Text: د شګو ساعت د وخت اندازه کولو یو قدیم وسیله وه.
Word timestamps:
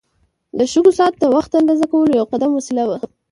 د 0.57 0.59
شګو 0.71 0.91
ساعت 0.97 1.13
د 1.19 1.23
وخت 1.35 1.51
اندازه 1.61 1.85
کولو 1.91 2.13
یو 2.19 2.25
قدیم 2.31 2.51
وسیله 2.55 2.83
وه. 2.89 2.97